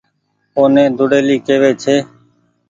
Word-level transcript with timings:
اوني 0.57 0.85
ۮوڙيلي 0.97 1.37
ڪيوي 1.47 1.71
ڇي 1.81 1.95